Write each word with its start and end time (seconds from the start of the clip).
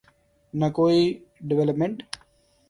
نہ 0.53 0.67
کوئی 0.77 0.99
ڈویلپمنٹ۔ 1.47 1.97